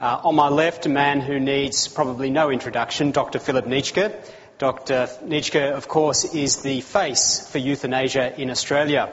[0.00, 3.38] Uh, on my left, a man who needs probably no introduction, Dr.
[3.38, 4.10] Philip Nitschke.
[4.56, 5.10] Dr.
[5.22, 9.12] Nitschke, of course, is the face for euthanasia in Australia.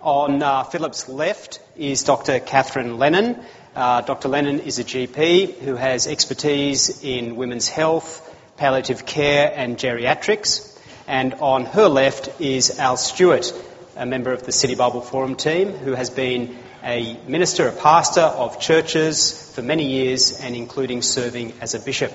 [0.00, 2.40] On uh, Philip's left is Dr.
[2.40, 3.40] Catherine Lennon.
[3.76, 4.26] Uh, Dr.
[4.26, 10.76] Lennon is a GP who has expertise in women's health, palliative care, and geriatrics.
[11.06, 13.52] And on her left is Al Stewart,
[13.94, 18.20] a member of the City Bible Forum team who has been a minister, a pastor
[18.20, 22.12] of churches for many years, and including serving as a bishop.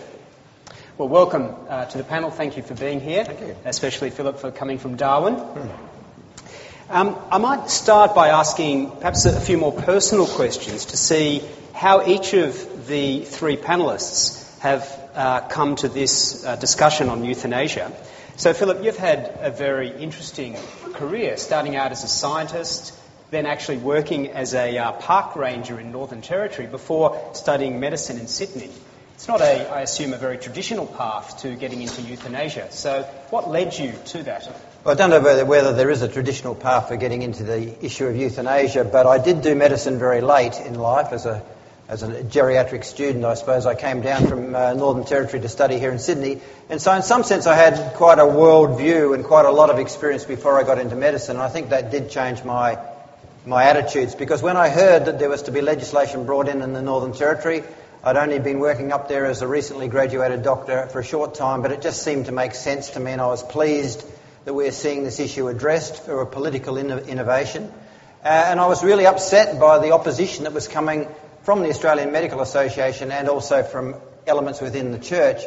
[0.98, 2.32] Well, welcome uh, to the panel.
[2.32, 3.26] Thank you for being here.
[3.26, 3.56] Thank you.
[3.66, 5.36] Especially Philip for coming from Darwin.
[6.90, 11.42] Um, I might start by asking perhaps a few more personal questions to see
[11.74, 17.92] how each of the three panelists have uh, come to this uh, discussion on euthanasia.
[18.38, 20.56] So, Philip, you've had a very interesting
[20.94, 22.94] career, starting out as a scientist,
[23.32, 28.28] then actually working as a uh, park ranger in Northern Territory before studying medicine in
[28.28, 28.70] Sydney.
[29.16, 32.72] It's not, a, I assume, a very traditional path to getting into euthanasia.
[32.72, 34.48] So, what led you to that?
[34.84, 37.86] Well, I don't know whether, whether there is a traditional path for getting into the
[37.86, 41.44] issue of euthanasia, but I did do medicine very late in life as a
[41.88, 43.66] as a geriatric student, I suppose.
[43.66, 46.40] I came down from uh, Northern Territory to study here in Sydney.
[46.70, 49.70] And so, in some sense, I had quite a world view and quite a lot
[49.70, 51.36] of experience before I got into medicine.
[51.36, 52.80] And I think that did change my
[53.46, 56.74] my attitudes because when I heard that there was to be legislation brought in in
[56.74, 57.64] the Northern Territory,
[58.04, 61.62] I'd only been working up there as a recently graduated doctor for a short time,
[61.62, 64.04] but it just seemed to make sense to me, and I was pleased
[64.46, 67.72] that we're seeing this issue addressed for a political inno- innovation.
[68.24, 71.08] Uh, and I was really upset by the opposition that was coming
[71.44, 73.96] from the Australian Medical Association and also from
[74.28, 75.44] elements within the church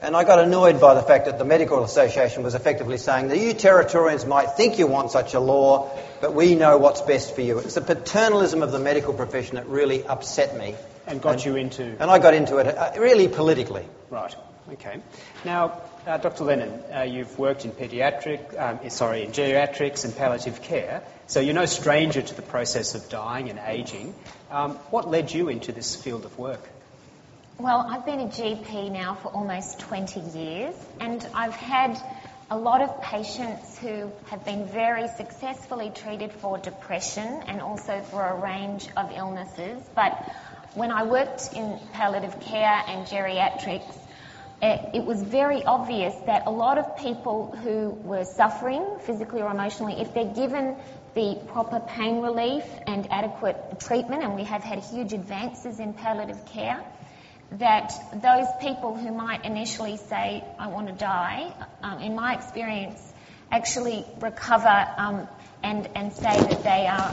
[0.00, 3.38] and I got annoyed by the fact that the Medical Association was effectively saying that
[3.38, 7.40] you Territorians might think you want such a law, but we know what's best for
[7.40, 7.58] you.
[7.58, 10.76] It's the paternalism of the medical profession that really upset me.
[11.06, 11.84] And got and, you into.
[11.84, 13.86] And I got into it uh, really politically.
[14.10, 14.34] Right.
[14.74, 15.00] Okay.
[15.44, 16.44] Now, uh, Dr.
[16.44, 21.40] Lennon, uh, you've worked in paediatric, um, eh, sorry, in geriatrics and palliative care, so
[21.40, 24.14] you're no stranger to the process of dying and ageing.
[24.50, 26.60] Um, what led you into this field of work?
[27.60, 31.98] Well, I've been a GP now for almost 20 years, and I've had
[32.52, 38.24] a lot of patients who have been very successfully treated for depression and also for
[38.24, 39.82] a range of illnesses.
[39.96, 40.24] But
[40.74, 43.96] when I worked in palliative care and geriatrics,
[44.62, 49.50] it, it, was very obvious that a lot of people who were suffering physically or
[49.50, 50.76] emotionally, if they're given
[51.14, 56.44] the proper pain relief and adequate treatment, and we have had huge advances in palliative
[56.46, 56.84] care,
[57.52, 63.00] that those people who might initially say, I want to die, um, in my experience,
[63.50, 65.28] actually recover um,
[65.62, 67.12] and, and say that they are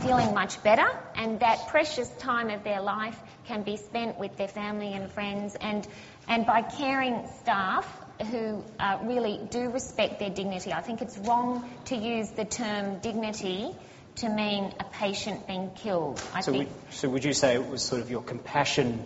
[0.00, 4.48] feeling much better and that precious time of their life can be spent with their
[4.48, 5.86] family and friends and,
[6.28, 7.86] and by caring staff
[8.30, 10.72] who uh, really do respect their dignity.
[10.72, 13.74] I think it's wrong to use the term dignity
[14.16, 16.20] to mean a patient being killed.
[16.32, 16.68] I so, think.
[16.68, 19.04] Would, so would you say it was sort of your compassion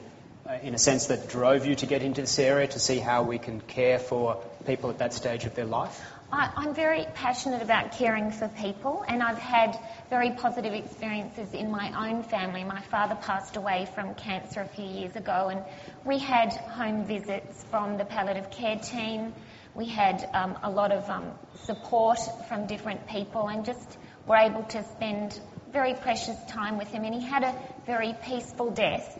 [0.62, 3.38] in a sense that drove you to get into this area to see how we
[3.38, 6.00] can care for people at that stage of their life?
[6.32, 9.76] I, I'm very passionate about caring for people, and I've had
[10.10, 12.62] very positive experiences in my own family.
[12.62, 15.64] My father passed away from cancer a few years ago, and
[16.04, 19.32] we had home visits from the palliative care team.
[19.74, 21.32] We had um, a lot of um,
[21.64, 22.18] support
[22.48, 25.40] from different people, and just were able to spend
[25.72, 27.04] very precious time with him.
[27.04, 27.54] And he had a
[27.86, 29.19] very peaceful death.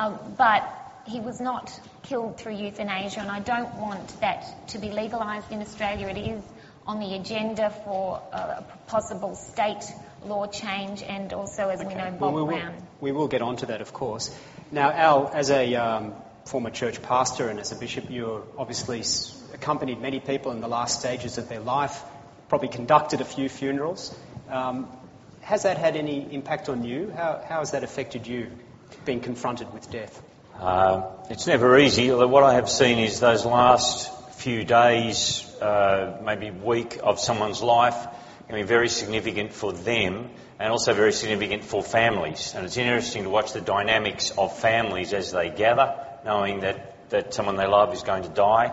[0.00, 0.62] Um, but
[1.06, 5.60] he was not killed through euthanasia, and I don't want that to be legalised in
[5.60, 6.08] Australia.
[6.08, 6.42] It is
[6.86, 9.84] on the agenda for a possible state
[10.24, 11.88] law change, and also, as okay.
[11.88, 12.74] we know, Bob well, we Brown.
[12.74, 14.34] Will, we will get onto that, of course.
[14.72, 16.14] Now, Al, as a um,
[16.46, 19.02] former church pastor and as a bishop, you obviously
[19.52, 22.02] accompanied many people in the last stages of their life,
[22.48, 24.16] probably conducted a few funerals.
[24.48, 24.88] Um,
[25.42, 27.12] has that had any impact on you?
[27.14, 28.50] How, how has that affected you?
[29.04, 30.22] Being confronted with death?
[30.58, 32.10] Uh, it's never easy.
[32.10, 38.06] What I have seen is those last few days, uh, maybe week of someone's life
[38.46, 42.52] can be very significant for them and also very significant for families.
[42.54, 45.94] And it's interesting to watch the dynamics of families as they gather,
[46.24, 48.66] knowing that, that someone they love is going to die.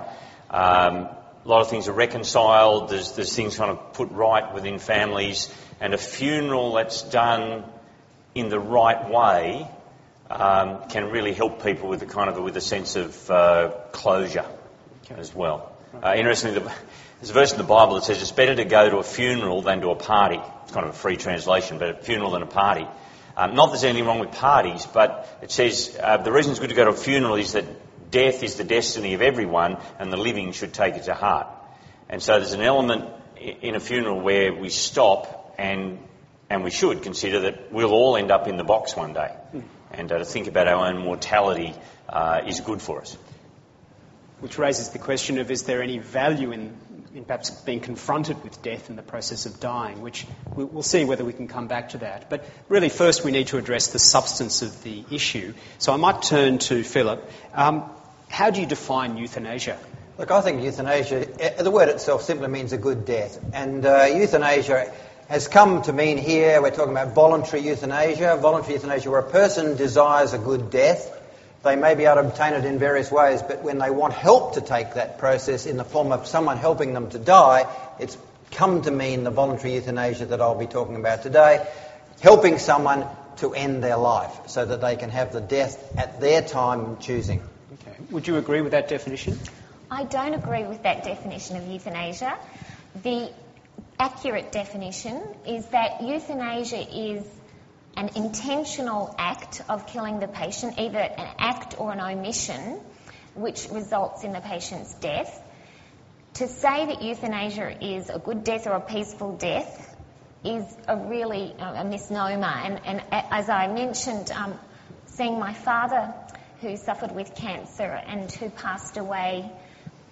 [0.50, 1.10] Um,
[1.46, 2.90] a lot of things are reconciled.
[2.90, 7.64] There's, there's things kind of put right within families, and a funeral that's done
[8.36, 9.68] in the right way
[10.30, 13.72] um, can really help people with a kind of a, with a sense of uh,
[13.92, 14.46] closure
[15.10, 15.76] as well.
[16.04, 16.72] Uh, interestingly, the,
[17.20, 19.62] there's a verse in the Bible that says it's better to go to a funeral
[19.62, 20.40] than to a party.
[20.64, 22.86] It's kind of a free translation, but a funeral than a party.
[23.36, 26.60] Um, not that there's anything wrong with parties, but it says uh, the reason it's
[26.60, 27.66] good to go to a funeral is that
[28.12, 31.48] death is the destiny of everyone, and the living should take it to heart.
[32.10, 33.06] And so there's an element
[33.40, 36.00] in a funeral where we stop and
[36.50, 39.36] and we should consider that we'll all end up in the box one day.
[39.98, 41.74] And uh, to think about our own mortality
[42.08, 43.18] uh, is good for us.
[44.40, 46.78] Which raises the question of is there any value in,
[47.16, 51.26] in perhaps being confronted with death in the process of dying, which we'll see whether
[51.26, 52.30] we can come back to that.
[52.30, 55.56] But really, first we need to address the substance of the issue.
[55.80, 57.28] So I might turn to Philip.
[57.56, 57.90] Um,
[58.30, 59.80] how do you define euthanasia?
[60.20, 63.40] Look, I think euthanasia, eh, the word itself simply means a good death.
[63.54, 64.92] And uh, euthanasia
[65.28, 68.38] has come to mean here, we're talking about voluntary euthanasia.
[68.42, 71.14] Voluntary euthanasia, where a person desires a good death.
[71.64, 74.54] They may be able to obtain it in various ways, but when they want help
[74.54, 77.66] to take that process in the form of someone helping them to die,
[78.00, 78.18] it's
[78.52, 81.68] come to mean the voluntary euthanasia that I'll be talking about today.
[82.22, 83.06] Helping someone
[83.38, 87.02] to end their life so that they can have the death at their time and
[87.02, 87.42] choosing.
[87.74, 87.98] Okay.
[88.12, 89.38] Would you agree with that definition?
[89.92, 92.38] I don't agree with that definition of euthanasia.
[93.04, 93.30] The
[94.00, 97.26] accurate definition is that euthanasia is
[97.96, 102.80] an intentional act of killing the patient, either an act or an omission,
[103.34, 105.44] which results in the patient's death.
[106.36, 109.96] To say that euthanasia is a good death or a peaceful death
[110.46, 112.46] is a really a misnomer.
[112.46, 114.60] And, and as I mentioned, um,
[115.08, 116.14] seeing my father
[116.62, 119.52] who suffered with cancer and who passed away,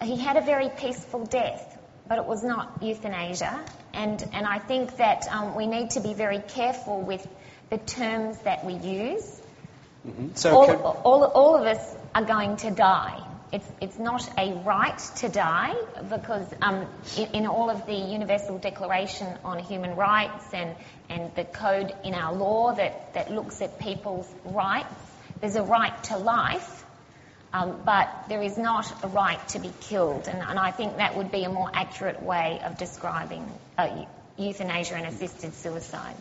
[0.01, 1.74] he had a very peaceful death
[2.07, 3.63] but it was not euthanasia.
[3.93, 7.25] And, and I think that um, we need to be very careful with
[7.69, 9.41] the terms that we use.
[10.05, 10.29] Mm-hmm.
[10.35, 10.75] So all, can...
[10.75, 13.21] all, all of us are going to die.
[13.51, 15.75] It's, it's not a right to die
[16.09, 16.87] because um,
[17.17, 20.75] in, in, all of the Universal Declaration on Human Rights and,
[21.09, 24.93] and the code in our law that, that looks at people's rights,
[25.39, 26.84] there's a right to life
[27.55, 31.15] um, but there is not a right to be killed, and, and, I think that
[31.15, 34.05] would be a more accurate way of describing uh,
[34.37, 36.15] euthanasia and assisted suicide.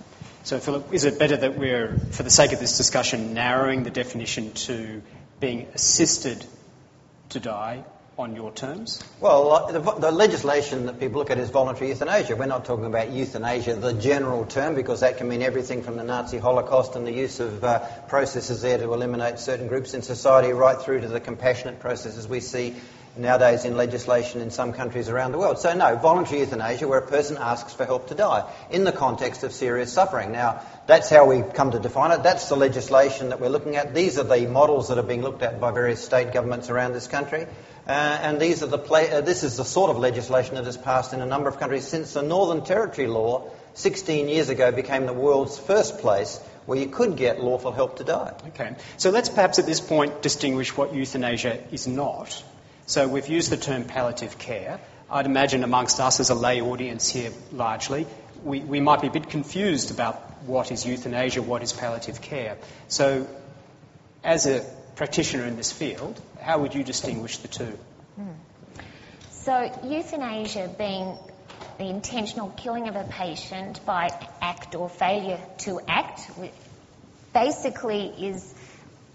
[0.44, 3.90] So, Philip, is it better that we're, for the sake of this discussion, narrowing the
[3.90, 5.02] definition to
[5.40, 6.44] being assisted
[7.30, 7.82] to die
[8.18, 9.02] on your terms?
[9.20, 12.36] Well, the, the, legislation that people look at is voluntary euthanasia.
[12.36, 16.04] We're not talking about euthanasia, the general term, because that can mean everything from the
[16.04, 20.52] Nazi Holocaust and the use of uh, processes there to eliminate certain groups in society,
[20.52, 22.76] right through to the compassionate processes we see
[23.16, 25.58] nowadays in legislation in some countries around the world.
[25.58, 29.44] So, no, voluntary euthanasia, where a person asks for help to die in the context
[29.44, 30.32] of serious suffering.
[30.32, 32.22] Now, that's how we come to define it.
[32.22, 33.94] That's the legislation that we're looking at.
[33.94, 37.06] These are the models that are being looked at by various state governments around this
[37.06, 37.46] country.
[37.86, 41.12] Uh, and these are the uh, this is the sort of legislation that has passed
[41.12, 45.12] in a number of countries since the Northern Territory law 16 years ago became the
[45.12, 48.32] world's first place where you could get lawful help to die.
[48.48, 48.74] Okay.
[48.96, 52.42] So let's perhaps at this point distinguish what euthanasia is not.
[52.86, 54.80] So we've used the term palliative care.
[55.10, 58.06] I'd imagine amongst us as a lay audience here largely,
[58.42, 62.56] we, we might be a bit confused about what is euthanasia, what is palliative care.
[62.88, 63.26] So
[64.22, 64.64] as a
[64.96, 67.78] practitioner in this field, how would you distinguish the two?
[69.30, 71.18] So, euthanasia being
[71.78, 74.08] the intentional killing of a patient by
[74.40, 76.30] act or failure to act
[77.32, 78.54] basically is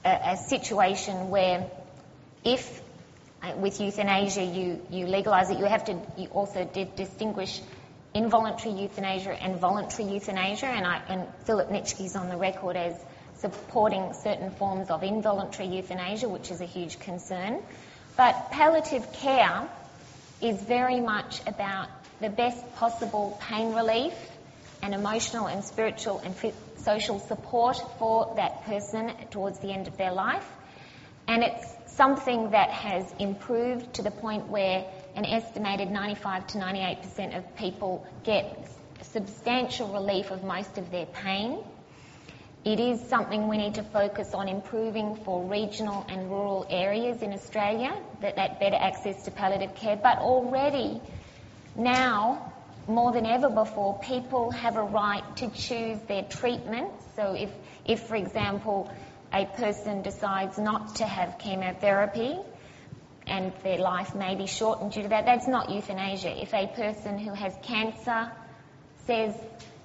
[0.04, 1.70] a, a situation where
[2.44, 2.82] if
[3.42, 7.62] uh, with euthanasia you, you legalise it, you have to you also distinguish
[8.14, 12.96] involuntary euthanasia and voluntary euthanasia, and, I, and Philip Nitschke's on the record as
[13.40, 17.62] supporting certain forms of involuntary euthanasia, which is a huge concern.
[18.18, 19.70] But palliative care
[20.42, 24.14] is very much about the best possible pain relief
[24.82, 26.36] and emotional and spiritual and
[26.78, 30.46] social support for that person towards the end of their life.
[31.28, 37.38] And it's something that has improved to the point where an estimated 95 to 98%
[37.38, 38.70] of people get
[39.02, 41.60] substantial relief of most of their pain.
[42.66, 47.32] It is something we need to focus on improving for regional and rural areas in
[47.32, 49.96] Australia, that, that better access to palliative care.
[49.96, 51.02] But already,
[51.76, 52.52] now,
[52.88, 56.92] more than ever before, people have a right to choose their treatment.
[57.16, 57.50] So if,
[57.86, 58.92] if for example,
[59.32, 62.38] a person decides not to have chemotherapy,
[63.26, 65.26] and their life may be shortened due to that.
[65.26, 66.42] That's not euthanasia.
[66.42, 68.32] If a person who has cancer
[69.06, 69.36] says,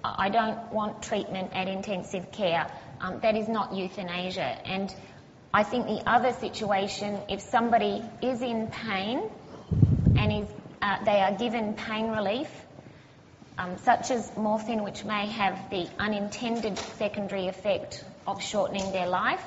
[0.05, 2.71] I don't want treatment at intensive care,
[3.01, 4.43] um, that is not euthanasia.
[4.43, 4.95] And
[5.53, 9.31] I think the other situation, if somebody is in pain
[10.17, 10.49] and is,
[10.83, 12.51] uh, they are given pain relief,
[13.57, 19.43] um, such as morphine, which may have the unintended secondary effect of shortening their life,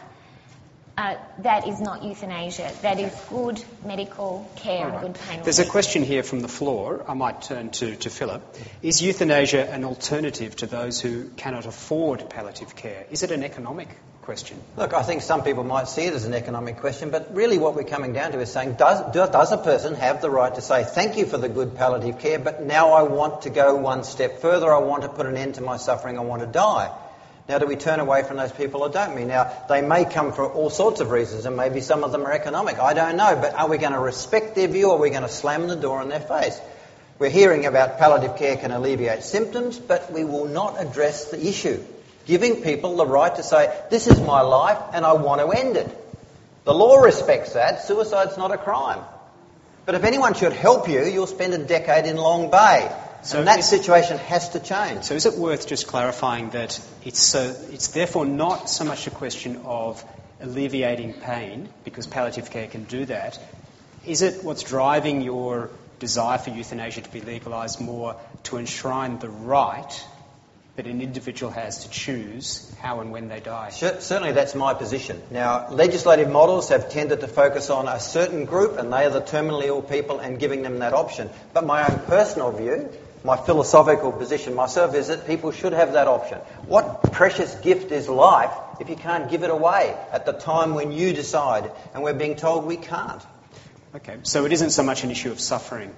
[0.98, 2.72] uh, that is not euthanasia.
[2.82, 7.06] That is good medical care and good pain There's a question here from the floor.
[7.08, 8.42] I might turn to, to Philip.
[8.82, 13.06] Is euthanasia an alternative to those who cannot afford palliative care?
[13.12, 13.90] Is it an economic
[14.24, 14.60] question?
[14.76, 17.76] Look, I think some people might see it as an economic question, but really what
[17.76, 20.84] we're coming down to is saying, does, does a person have the right to say,
[20.84, 24.42] thank you for the good palliative care, but now I want to go one step
[24.42, 26.92] further, I want to put an end to my suffering, I want to die?
[27.48, 29.24] Now, do we turn away from those people or don't we?
[29.24, 32.34] Now, they may come for all sorts of reasons, and maybe some of them are
[32.34, 32.78] economic.
[32.78, 35.22] I don't know, but are we going to respect their view or are we going
[35.22, 36.60] to slam the door in their face?
[37.20, 41.84] We're hearing about palliative care can alleviate symptoms, but we will not address the issue.
[42.26, 45.78] Giving people the right to say, this is my life and I want to end
[45.78, 45.90] it.
[46.66, 47.84] The law respects that.
[47.84, 49.00] Suicide's not a crime.
[49.86, 52.94] But if anyone should help you, you'll spend a decade in Long Bay.
[53.24, 55.04] So and that situation has to change.
[55.04, 59.12] So is it worth just clarifying that it's, so, it's therefore not so much a
[59.12, 60.04] question of
[60.40, 63.40] alleviating pain, because palliative care can do that.
[64.06, 69.30] Is it what's driving your desire for euthanasia to be legalised more to enshrine the
[69.30, 70.06] right
[70.76, 73.70] that an individual has to choose how and when they die?
[73.72, 75.20] Cer- Certainly, that's my position.
[75.32, 79.22] Now, legislative models have tended to focus on a certain group, and they are the
[79.22, 81.32] terminally ill people, and giving them that option.
[81.54, 82.92] But my own personal view,
[83.28, 86.38] my philosophical position myself, is that people should have that option.
[86.66, 90.94] What precious gift is life if you can't give it away at the time when
[90.94, 91.70] you decide?
[91.94, 93.22] And we're being told we can't.
[93.96, 95.94] Okay, so it isn't so much an issue of suffering,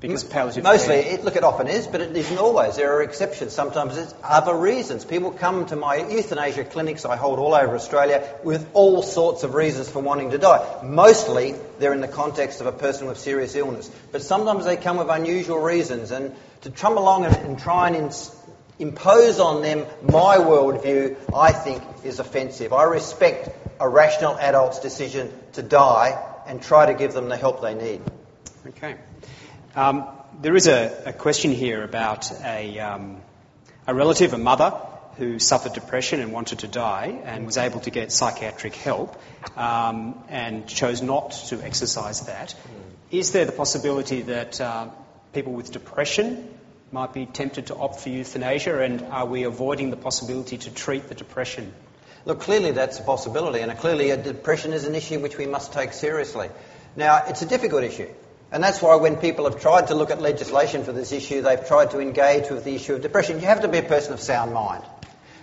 [0.00, 1.14] because palliative Mostly, care...
[1.14, 2.76] it, look, it often is, but it isn't always.
[2.76, 3.52] There are exceptions.
[3.52, 5.04] Sometimes it's other reasons.
[5.04, 9.54] People come to my euthanasia clinics I hold all over Australia with all sorts of
[9.54, 10.80] reasons for wanting to die.
[10.84, 13.90] Mostly, they're in the context of a person with serious illness.
[14.12, 16.10] But sometimes they come with unusual reasons.
[16.10, 18.34] And to trum along and, and try and ins-
[18.78, 22.72] impose on them my worldview, I think, is offensive.
[22.72, 23.48] I respect
[23.80, 28.00] a rational adult's decision to die and try to give them the help they need.
[28.68, 28.96] Okay.
[29.74, 30.06] Um,
[30.40, 33.20] there is a, a question here about a, um,
[33.86, 34.72] a relative, a mother,
[35.16, 39.18] who suffered depression and wanted to die and was able to get psychiatric help
[39.56, 42.54] um, and chose not to exercise that.
[43.10, 44.88] Is there the possibility that uh,
[45.36, 46.48] people with depression
[46.90, 51.08] might be tempted to opt for euthanasia and are we avoiding the possibility to treat
[51.10, 51.74] the depression?
[52.24, 55.92] Look, clearly that's a possibility, and clearly depression is an issue which we must take
[55.92, 56.48] seriously.
[56.96, 58.08] Now, it's a difficult issue,
[58.50, 61.68] and that's why when people have tried to look at legislation for this issue, they've
[61.68, 63.38] tried to engage with the issue of depression.
[63.38, 64.84] You have to be a person of sound mind.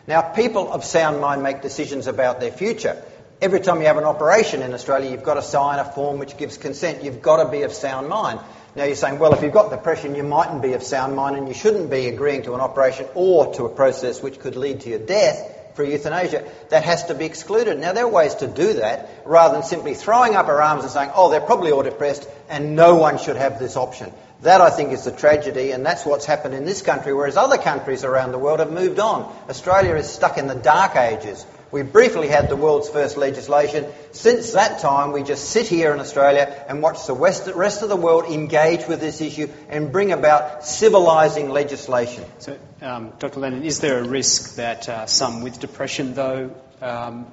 [0.08, 3.00] Now, people of sound mind make decisions about their future.
[3.42, 6.36] Every time you have an operation in Australia, you've got to sign a form which
[6.36, 7.04] gives consent.
[7.04, 8.40] You've got to be of sound mind.
[8.76, 11.48] Now, you're saying, well, if you've got depression, you mightn't be of sound mind and
[11.48, 14.90] you shouldn't be agreeing to an operation or to a process which could lead to
[14.90, 16.50] your death for euthanasia.
[16.70, 17.80] That has to be excluded.
[17.80, 20.92] Now, there are ways to do that rather than simply throwing up our arms and
[20.92, 24.12] saying, oh, they're probably all depressed and no one should have this option.
[24.42, 27.58] That, I think, is the tragedy, and that's what's happened in this country, whereas other
[27.58, 29.34] countries around the world have moved on.
[29.48, 31.46] Australia is stuck in the dark ages.
[31.74, 33.88] We briefly had the world's first legislation.
[34.12, 37.96] Since that time, we just sit here in Australia and watch the rest of the
[37.96, 42.26] world engage with this issue and bring about civilising legislation.
[42.38, 43.40] So, um, Dr.
[43.40, 47.26] Lennon, is there a risk that uh, some with depression, though, um,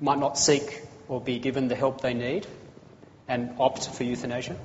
[0.00, 2.48] might not seek or be given the help they need
[3.28, 4.56] and opt for euthanasia?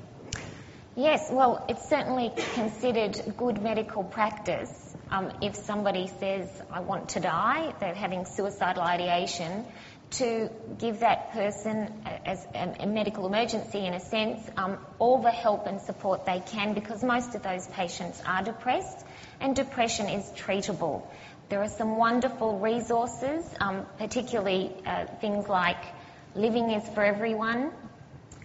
[0.95, 4.82] Yes, well, it's certainly considered good medical practice
[5.13, 9.63] um, if somebody says, I want to die, they're having suicidal ideation,
[10.13, 15.67] to give that person, as a medical emergency in a sense, um, all the help
[15.67, 19.05] and support they can because most of those patients are depressed
[19.39, 21.03] and depression is treatable.
[21.49, 25.83] There are some wonderful resources, um, particularly uh, things like
[26.35, 27.71] Living is for Everyone,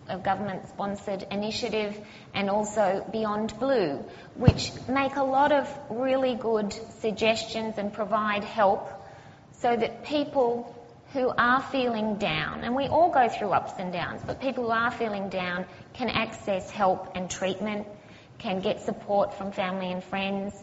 [0.09, 1.99] a government-sponsored initiative,
[2.35, 4.05] and also Beyond Blue,
[4.37, 8.89] which make a lot of really good suggestions and provide help
[9.61, 10.75] so that people
[11.13, 14.71] who are feeling down, and we all go through ups and downs, but people who
[14.71, 17.87] are feeling down can access help and treatment,
[18.39, 20.55] can get support from family and friends.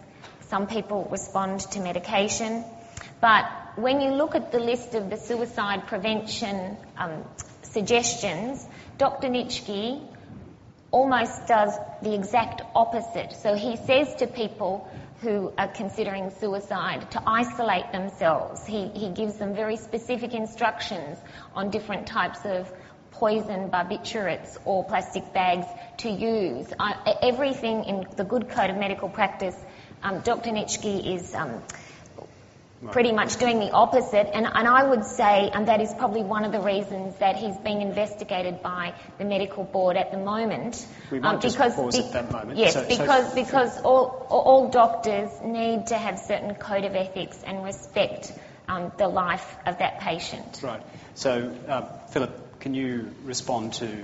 [0.50, 2.64] Some people respond to medication.
[3.20, 7.24] But when you look at the list of the suicide prevention um,
[7.64, 8.66] suggestions,
[8.98, 9.28] Dr.
[9.28, 10.02] Nitschke
[10.92, 13.34] almost does the exact opposite.
[13.34, 14.90] So he says to people
[15.22, 18.66] who are considering suicide to isolate themselves.
[18.66, 21.18] He, he gives them very specific instructions
[21.54, 22.72] on different types of
[23.12, 25.66] poison barbiturates or plastic bags
[25.98, 26.68] to use.
[26.80, 29.56] I, everything in the good code of medical practice,
[30.04, 30.52] um, Dr.
[30.52, 31.62] Nitschke is um,
[32.92, 34.30] pretty much doing the opposite.
[34.34, 37.58] And, and I would say, and that is probably one of the reasons that he's
[37.58, 40.86] being investigated by the medical board at the moment.
[41.12, 42.58] We might um, because pause be- at that moment.
[42.58, 47.42] Yes, So- so- because because all all doctors need to have certain code of ethics
[47.46, 48.32] and respect
[48.68, 50.60] um, the life of that patient.
[50.64, 50.82] Right.
[51.14, 54.04] So, uh, Philip, can you respond to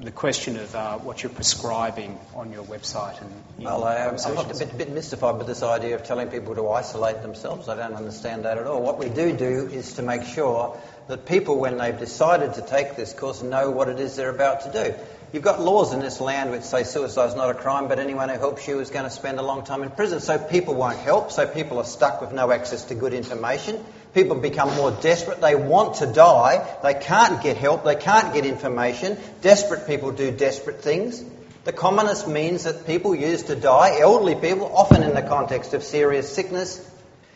[0.00, 4.16] the question of uh, what you're prescribing on your website and in Well, I, I'm
[4.36, 7.68] a bit, bit mystified with this idea of telling people to isolate themselves.
[7.68, 8.82] I don't understand that at all.
[8.82, 12.96] What we do do is to make sure that people, when they've decided to take
[12.96, 14.94] this course, know what it is they're about to do.
[15.32, 18.28] You've got laws in this land which say suicide is not a crime, but anyone
[18.28, 20.20] who helps you is going to spend a long time in prison.
[20.20, 23.82] So people won't help, so people are stuck with no access to good information.
[24.16, 25.42] People become more desperate.
[25.42, 26.66] They want to die.
[26.82, 27.84] They can't get help.
[27.84, 29.18] They can't get information.
[29.42, 31.22] Desperate people do desperate things.
[31.64, 35.84] The commonest means that people use to die, elderly people, often in the context of
[35.84, 36.80] serious sickness,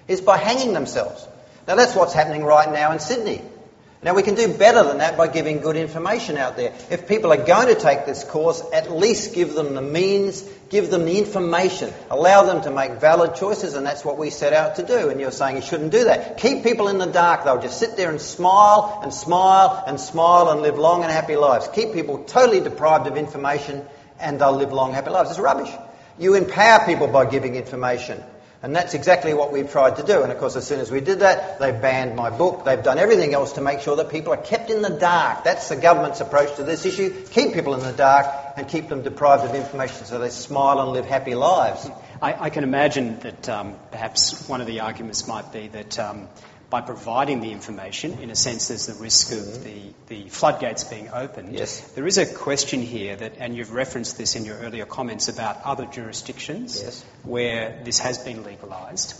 [0.09, 1.29] is by hanging themselves.
[1.69, 3.43] Now that's what's happening right now in Sydney.
[4.03, 6.73] Now we can do better than that by giving good information out there.
[6.91, 10.91] If people are going to take this course, at least give them the means, give
[10.91, 14.77] them the information, allow them to make valid choices, and that's what we set out
[14.77, 15.11] to do.
[15.11, 16.39] And you're saying you shouldn't do that.
[16.39, 17.45] Keep people in the dark.
[17.45, 21.37] They'll just sit there and smile and smile and smile and live long and happy
[21.37, 21.69] lives.
[21.69, 23.85] Keep people totally deprived of information
[24.19, 25.29] and they'll live long, happy lives.
[25.29, 25.71] It's rubbish.
[26.19, 28.23] You empower people by giving information.
[28.63, 30.23] And that's exactly what we've tried to do.
[30.23, 32.67] And of course, as soon as we did that, they banned my book.
[32.67, 35.45] They've done everything else to make sure that people are kept in the dark.
[35.45, 37.25] That's the government's approach to this issue.
[37.31, 38.27] Keep people in the dark
[38.59, 41.89] and keep them deprived of information so they smile and live happy lives.
[42.21, 46.29] I, I can imagine that um, perhaps one of the arguments might be that um,
[46.71, 51.09] by providing the information, in a sense, there's the risk of the, the floodgates being
[51.13, 51.53] opened.
[51.53, 51.81] Yes.
[51.93, 55.61] There is a question here that, and you've referenced this in your earlier comments about
[55.65, 57.05] other jurisdictions Yes.
[57.25, 59.15] where this has been legalised.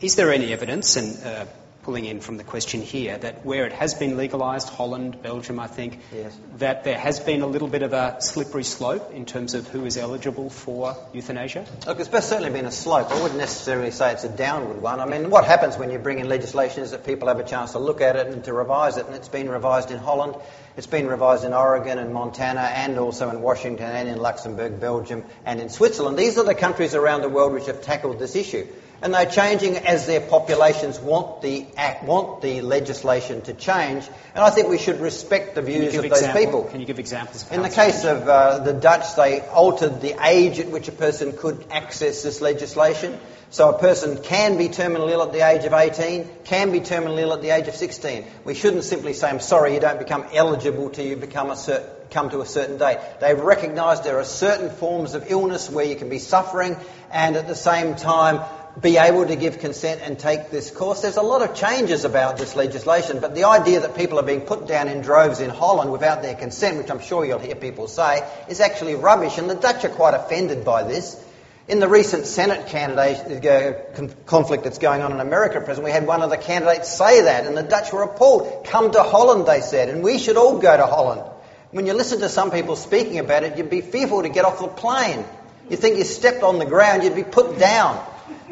[0.00, 1.46] Is there any evidence, and uh,
[1.86, 5.68] pulling in from the question here, that where it has been legalised, Holland, Belgium, I
[5.68, 6.36] think, Yes.
[6.58, 9.84] that there has been a little bit of a slippery slope in terms of who
[9.86, 11.64] is eligible for euthanasia?
[11.86, 13.12] Look, it's certainly been a slope.
[13.12, 14.98] I wouldn't necessarily say it's a downward one.
[14.98, 17.70] I mean, what happens when you bring in legislation is that people have a chance
[17.72, 20.34] to look at it and to revise it, and it's been revised in Holland,
[20.76, 25.22] it's been revised in Oregon and Montana, and also in Washington and in Luxembourg, Belgium,
[25.44, 26.18] and in Switzerland.
[26.18, 28.66] These are the countries around the world which have tackled this issue.
[29.02, 34.08] And they're changing as their populations want the act, want the legislation to change.
[34.34, 36.64] And I think we should respect the views of those example- people.
[36.64, 37.42] Can you give examples?
[37.42, 40.92] of In the case of uh, the Dutch, they altered the age at which a
[40.92, 43.18] person could access this legislation.
[43.50, 47.20] So a person can be terminally ill at the age of 18, can be terminally
[47.20, 48.24] ill at the age of 16.
[48.44, 51.88] We shouldn't simply say, I'm sorry, you don't become eligible till you become a cer-
[52.10, 52.98] come to a certain date.
[53.20, 56.76] They've recognised there are certain forms of illness where you can be suffering
[57.10, 58.40] and at the same time
[58.80, 61.00] be able to give consent and take this course.
[61.00, 64.42] There's a lot of changes about this legislation, but the idea that people are being
[64.42, 67.88] put down in droves in Holland without their consent, which I'm sure you'll hear people
[67.88, 71.22] say, is actually rubbish, and the Dutch are quite offended by this.
[71.68, 75.90] In the recent Senate candidate uh, conflict that's going on in America at present, we
[75.90, 78.66] had one of the candidates say that, and the Dutch were appalled.
[78.66, 81.22] Come to Holland, they said, and we should all go to Holland.
[81.70, 84.60] When you listen to some people speaking about it, you'd be fearful to get off
[84.60, 85.24] the plane.
[85.68, 88.04] You think you stepped on the ground, you'd be put down.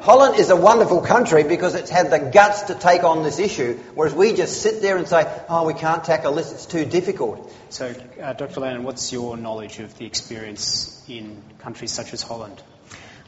[0.05, 3.79] Holland is a wonderful country because it's had the guts to take on this issue,
[3.95, 7.51] whereas we just sit there and say, oh, we can't tackle this, it's too difficult.
[7.71, 8.61] So, uh, Dr.
[8.61, 12.63] Lennon, what's your knowledge of the experience in countries such as Holland?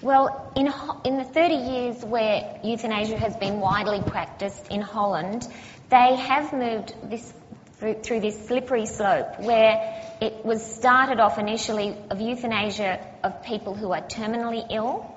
[0.03, 0.71] Well, in,
[1.07, 5.49] in the 30 years where euthanasia has been widely practiced in Holland,
[5.89, 7.33] they have moved this
[7.79, 13.75] through, through this slippery slope where it was started off initially of euthanasia of people
[13.75, 15.11] who are terminally ill.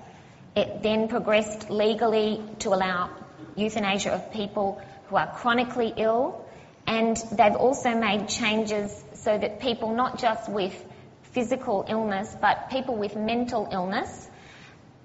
[0.55, 3.09] It then progressed legally to allow
[3.55, 6.45] euthanasia of people who are chronically ill.
[6.87, 10.73] And they've also made changes so that people not just with
[11.33, 14.27] physical illness, but people with mental illness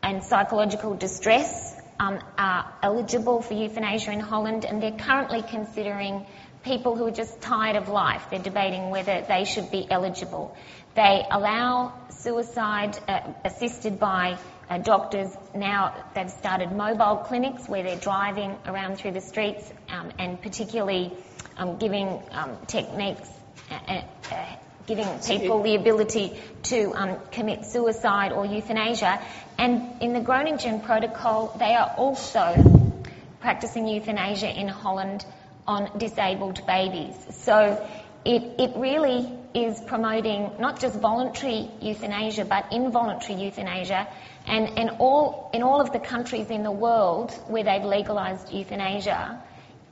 [0.02, 6.26] and psychological distress um, are eligible for euthanasia in Holland, and they're currently considering
[6.62, 8.22] people who are just tired of life.
[8.30, 10.56] They're debating whether they should be eligible.
[10.94, 15.30] They allow suicide uh, assisted by uh, doctors.
[15.54, 21.12] Now they've started mobile clinics where they're driving around through the streets um, and particularly
[21.56, 23.28] um, giving um, techniques
[23.70, 29.20] uh, uh, giving people the ability to um, commit suicide or euthanasia.
[29.56, 32.92] And in the Groningen Protocol, they are also
[33.40, 35.24] practicing euthanasia in Holland
[35.66, 37.14] on disabled babies.
[37.30, 37.86] So
[38.24, 44.08] it, it really is promoting not just voluntary euthanasia, but involuntary euthanasia.
[44.46, 49.40] And, and all, in all of the countries in the world where they've legalised euthanasia,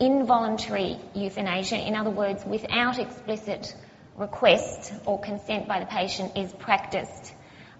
[0.00, 3.74] involuntary euthanasia, in other words, without explicit
[4.16, 7.32] request or consent by the patient, is practiced.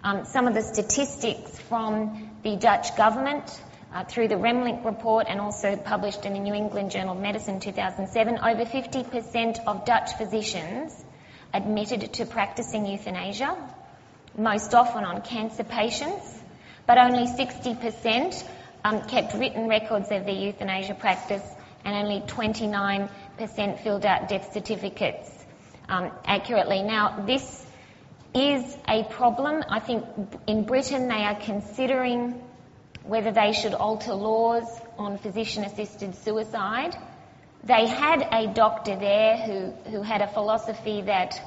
[0.05, 3.61] Um, some of the statistics from the Dutch government
[3.93, 7.59] uh, through the Remmelink report and also published in the New England Journal of Medicine
[7.59, 11.03] 2007, over 50% of Dutch physicians
[11.53, 13.55] admitted to practicing euthanasia,
[14.37, 16.41] most often on cancer patients,
[16.87, 18.43] but only 60%
[18.83, 21.43] um, kept written records of their euthanasia practice
[21.85, 23.09] and only 29%
[23.83, 25.29] filled out death certificates
[25.89, 26.81] um, accurately.
[26.81, 27.65] Now, this
[28.33, 29.63] is a problem.
[29.69, 30.05] I think
[30.47, 32.41] in Britain they are considering
[33.03, 34.65] whether they should alter laws
[34.97, 36.95] on physician assisted suicide.
[37.65, 41.41] They had a doctor there who, who had a philosophy that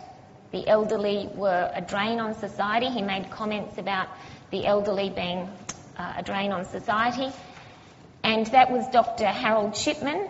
[0.50, 2.86] the elderly were a drain on society.
[2.86, 4.08] He made comments about
[4.50, 5.50] the elderly being
[5.98, 7.30] uh, a drain on society.
[8.22, 9.26] And that was Dr.
[9.26, 10.28] Harold Shipman.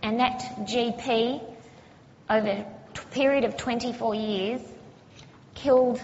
[0.00, 1.42] And that GP,
[2.30, 2.66] over a
[3.10, 4.60] period of 24 years,
[5.54, 6.00] killed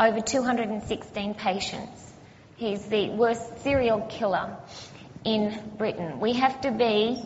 [0.00, 2.12] over 216 patients.
[2.56, 4.56] He's the worst serial killer
[5.24, 6.20] in Britain.
[6.20, 7.22] We have to be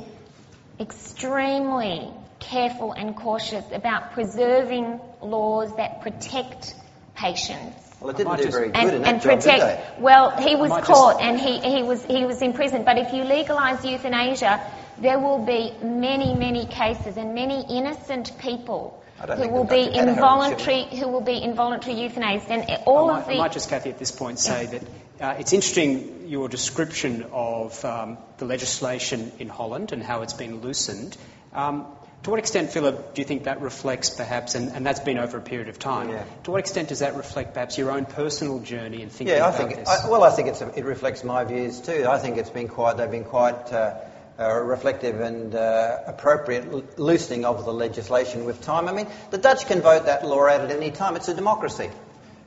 [0.80, 2.10] extremely
[2.40, 6.74] careful and cautious about preserving laws that protect
[7.14, 7.84] patients.
[8.00, 9.44] Well, it didn't do very good and, in that and job, protect.
[9.44, 10.02] did they?
[10.02, 12.84] Well, he was caught just- and he, he was he was in prison.
[12.84, 14.60] But if you legalise euthanasia,
[14.98, 20.08] there will be many many cases and many innocent people who will be Dutch had
[20.08, 23.38] a Harold involuntary who will be involuntary euthanized, and all I might, of the I
[23.38, 24.82] might just, Kathy, at this point say that
[25.20, 30.60] uh, it's interesting your description of um, the legislation in Holland and how it's been
[30.60, 31.16] loosened.
[31.52, 31.86] Um,
[32.24, 35.38] to what extent, Philip, do you think that reflects perhaps, and, and that's been over
[35.38, 36.24] a period of time, Yeah.
[36.44, 39.48] to what extent does that reflect perhaps your own personal journey in thinking Yeah, I
[39.48, 39.76] about think.
[39.76, 39.88] this?
[39.88, 42.06] I, well, I think it's a, it reflects my views too.
[42.08, 42.96] I think it's been quite.
[42.96, 43.94] They've been quite uh,
[44.38, 48.88] uh, reflective and uh, appropriate loosening of the legislation with time.
[48.88, 51.14] I mean, the Dutch can vote that law out at any time.
[51.16, 51.88] It's a democracy.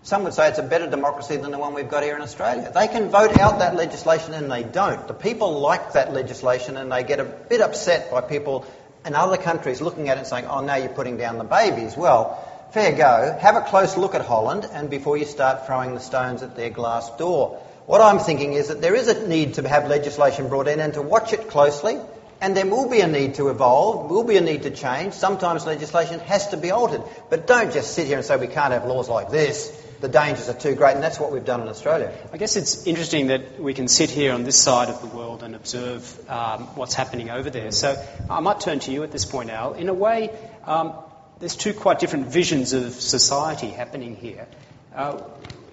[0.03, 2.71] Some would say it's a better democracy than the one we've got here in Australia.
[2.73, 5.07] They can vote out that legislation and they don't.
[5.07, 8.65] The people like that legislation and they get a bit upset by people
[9.05, 11.95] in other countries looking at it and saying, oh, now you're putting down the babies.
[11.95, 12.35] Well,
[12.73, 13.37] fair go.
[13.39, 16.71] Have a close look at Holland and before you start throwing the stones at their
[16.71, 17.61] glass door.
[17.85, 20.95] What I'm thinking is that there is a need to have legislation brought in and
[20.95, 21.99] to watch it closely.
[22.39, 25.13] And there will be a need to evolve, will be a need to change.
[25.13, 27.03] Sometimes legislation has to be altered.
[27.29, 29.77] But don't just sit here and say we can't have laws like this.
[30.01, 32.11] The dangers are too great, and that's what we've done in Australia.
[32.33, 35.43] I guess it's interesting that we can sit here on this side of the world
[35.43, 37.71] and observe um, what's happening over there.
[37.71, 39.73] So I might turn to you at this point, Al.
[39.73, 40.31] In a way,
[40.65, 40.93] um,
[41.39, 44.47] there's two quite different visions of society happening here.
[44.95, 45.21] Uh,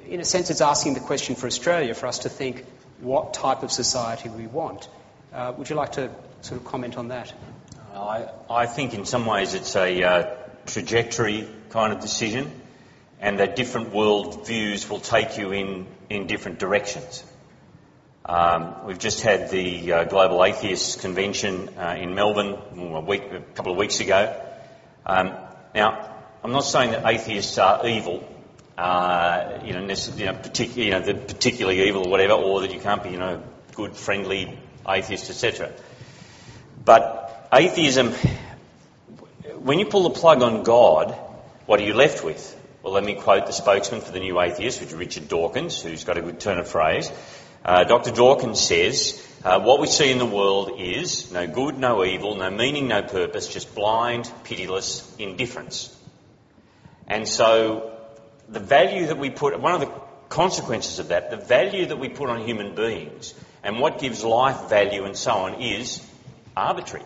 [0.06, 2.66] in a sense, it's asking the question for Australia for us to think
[3.00, 4.88] what type of society we want.
[5.32, 6.10] Uh, would you like to
[6.42, 7.32] sort of comment on that?
[7.94, 10.36] I, I think in some ways it's a uh,
[10.66, 12.50] trajectory kind of decision,
[13.20, 17.24] and that different world views will take you in, in different directions.
[18.24, 23.40] Um, we've just had the uh, Global Atheists Convention uh, in Melbourne a, week, a
[23.54, 24.38] couple of weeks ago.
[25.06, 25.32] Um,
[25.74, 28.22] now, I'm not saying that atheists are evil,
[28.76, 32.80] uh, you know, you know, partic- you know, particularly evil or whatever, or that you
[32.80, 33.42] can't be, you know,
[33.74, 35.72] good, friendly atheist, etc.
[36.84, 38.12] But atheism,
[39.58, 41.12] when you pull the plug on God,
[41.66, 42.54] what are you left with?
[42.82, 46.04] Well, let me quote the spokesman for the New Atheist, which is Richard Dawkins, who's
[46.04, 47.10] got a good turn of phrase.
[47.64, 48.12] Uh, Dr.
[48.12, 52.50] Dawkins says, uh, what we see in the world is no good, no evil, no
[52.50, 55.92] meaning, no purpose, just blind, pitiless indifference.
[57.08, 57.98] And so
[58.48, 59.92] the value that we put, one of the
[60.28, 64.68] consequences of that, the value that we put on human beings and what gives life
[64.68, 66.00] value and so on is
[66.56, 67.04] arbitrary.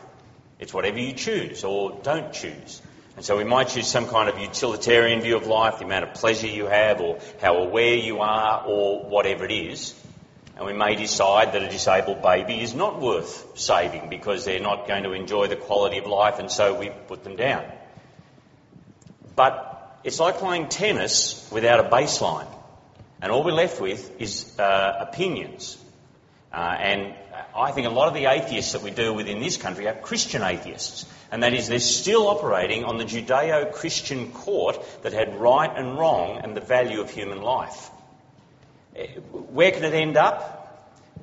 [0.59, 2.83] It's whatever you choose or don't choose.
[3.17, 6.15] And so we might choose some kind of utilitarian view of life, the amount of
[6.15, 9.95] pleasure you have or how aware you are or whatever it is.
[10.57, 14.87] And we may decide that a disabled baby is not worth saving because they're not
[14.87, 17.65] going to enjoy the quality of life and so we put them down.
[19.35, 22.49] But it's like playing tennis without a baseline.
[23.21, 25.79] And all we're left with is uh, opinions.
[26.53, 27.15] Uh, and
[27.57, 29.95] I think a lot of the atheists that we deal with in this country are
[29.95, 31.07] Christian atheists.
[31.33, 35.99] And that is, they're still operating on the Judeo Christian court that had right and
[35.99, 37.91] wrong and the value of human life.
[38.95, 40.59] Eh, where can it end up?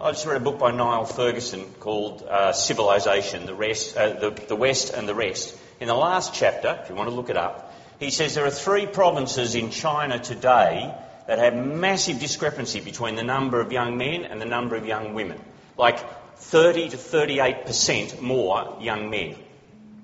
[0.01, 4.31] I just read a book by Niall Ferguson called uh, Civilization, the, rest, uh, the,
[4.31, 5.55] the West and the Rest.
[5.79, 8.51] In the last chapter, if you want to look it up, he says there are
[8.51, 10.91] three provinces in China today
[11.27, 15.13] that have massive discrepancy between the number of young men and the number of young
[15.13, 15.39] women.
[15.77, 15.99] Like
[16.37, 19.35] 30 to 38% more young men.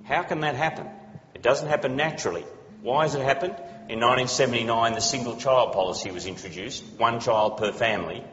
[0.05, 0.87] How can that happen?
[1.33, 2.45] It doesn't happen naturally.
[2.81, 3.55] Why has it happened?
[3.89, 8.23] In 1979, the single child policy was introduced, one child per family,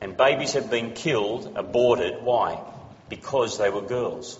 [0.00, 2.22] and babies have been killed, aborted.
[2.22, 2.60] Why?
[3.08, 4.38] Because they were girls.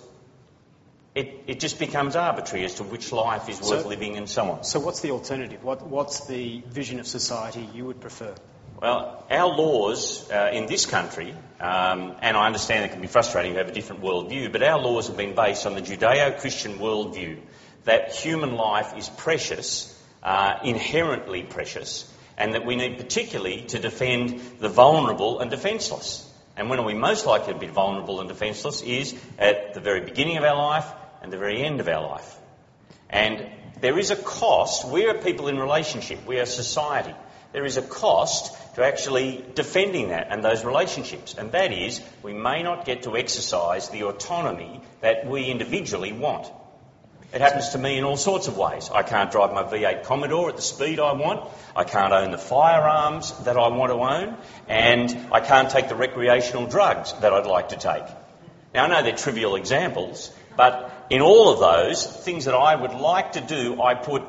[1.15, 4.43] It, it just becomes arbitrary as to which life is worth So- living and so
[4.51, 4.63] on.
[4.63, 5.63] So what's the alternative?
[5.63, 8.35] What, what's the vision of society you would prefer?
[8.79, 13.53] Well, our laws uh, in this country, um, and I understand it can be frustrating
[13.53, 16.77] to have a different worldview, but our laws have been based on the Judeo Christian
[16.77, 17.39] worldview
[17.85, 24.41] that human life is precious, uh, inherently precious, and that we need particularly to defend
[24.59, 26.31] the vulnerable and defenceless.
[26.55, 30.01] And when are we most likely to be vulnerable and defenceless is at the very
[30.01, 30.85] beginning of our life
[31.23, 32.37] and the very end of our life.
[33.09, 33.49] And
[33.81, 34.87] there is a cost.
[34.87, 36.27] We are people in relationship.
[36.27, 37.15] We are society.
[37.53, 41.35] There is a cost to actually defending that and those relationships.
[41.35, 46.47] And that is, we may not get to exercise the autonomy that we individually want.
[47.33, 48.89] It happens to me in all sorts of ways.
[48.93, 51.49] I can't drive my V8 Commodore at the speed I want.
[51.75, 54.37] I can't own the firearms that I want to own.
[54.69, 58.05] And I can't take the recreational drugs that I'd like to take.
[58.73, 62.93] Now, I know they're trivial examples, but in all of those, things that I would
[62.93, 64.23] like to do, I put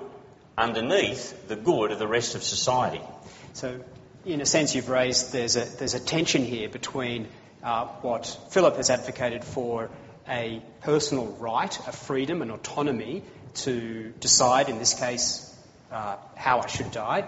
[0.59, 3.01] underneath the good of the rest of society.
[3.53, 3.81] So,
[4.27, 7.29] in a sense, you've raised there's a, there's a tension here between
[7.62, 9.88] uh, what Philip has advocated for
[10.29, 13.23] a personal right, a freedom, an autonomy
[13.55, 15.44] to decide, in this case,
[15.90, 17.27] uh, how I should die,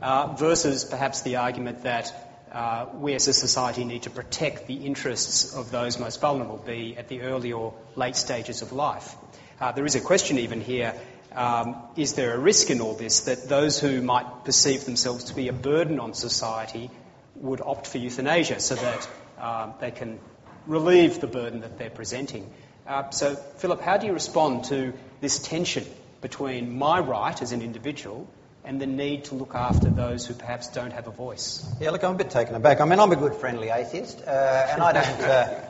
[0.00, 2.12] uh, versus perhaps the argument that
[2.50, 6.96] uh, we as a society need to protect the interests of those most vulnerable, be
[6.96, 9.14] at the early or late stages of life.
[9.60, 10.94] Uh, there is a question even here
[11.34, 15.34] um, is there a risk in all this that those who might perceive themselves to
[15.34, 16.90] be a burden on society
[17.36, 20.18] would opt for euthanasia so that um, they can
[20.66, 22.50] relieve the burden that they're presenting?
[22.86, 25.84] Uh, so, Philip, how do you respond to this tension
[26.20, 28.28] between my right as an individual
[28.64, 31.64] and the need to look after those who perhaps don't have a voice?
[31.80, 32.80] Yeah, look, I'm a bit taken aback.
[32.80, 35.60] I mean, I'm a good friendly atheist, uh, and I don't, uh,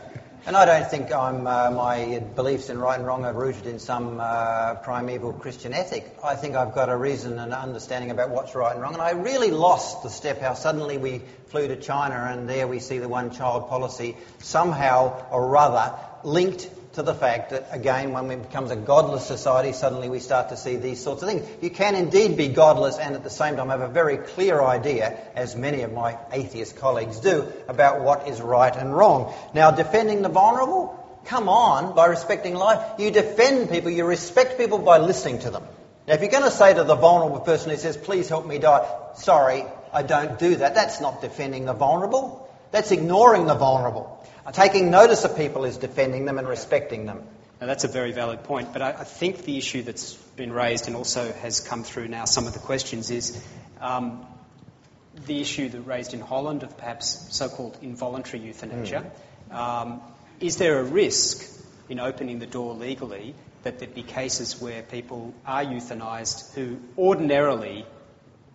[0.44, 3.78] and I don't think I'm, uh, my beliefs in right and wrong are rooted in
[3.78, 6.16] some uh, primeval Christian ethic.
[6.22, 9.12] I think I've got a reason and understanding about what's right and wrong, and I
[9.12, 13.08] really lost the step how suddenly we flew to China and there we see the
[13.08, 18.76] one-child policy somehow or other linked to the fact that, again, when it becomes a
[18.76, 21.46] godless society, suddenly we start to see these sorts of things.
[21.62, 25.18] You can indeed be godless and at the same time have a very clear idea,
[25.34, 29.34] as many of my atheist colleagues do, about what is right and wrong.
[29.54, 30.98] Now, defending the vulnerable?
[31.24, 32.98] Come on, by respecting life.
[32.98, 35.64] You defend people, you respect people by listening to them.
[36.06, 38.58] Now, if you're going to say to the vulnerable person who says, please help me
[38.58, 42.41] die, sorry, I don't do that, that's not defending the vulnerable.
[42.72, 44.18] That's ignoring the vulnerable.
[44.52, 47.22] Taking notice of people is defending them and respecting them.
[47.60, 50.88] Now, that's a very valid point, but I, I think the issue that's been raised
[50.88, 53.40] and also has come through now some of the questions is
[53.80, 54.26] um,
[55.26, 59.04] the issue that raised in Holland of perhaps so-called involuntary euthanasia.
[59.52, 60.00] Um,
[60.40, 61.48] is there a risk
[61.88, 67.86] in opening the door legally that there'd be cases where people are euthanised who ordinarily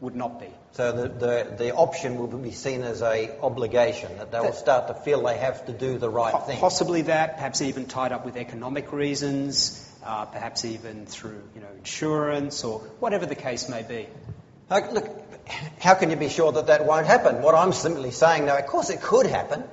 [0.02, 0.50] would not be?
[0.74, 4.88] So the, the, the option will be seen as a obligation, that they will start
[4.90, 6.60] to feel they have to do the right thing.
[6.60, 11.68] Possibly that, perhaps even tied up with economic reasons, uh, perhaps even through you know
[11.78, 14.08] insurance or whatever the case may be.
[14.70, 15.08] Look,
[15.80, 17.42] how can you be sure that that won't happen?
[17.42, 19.64] What I'm simply saying now, of course it could happen,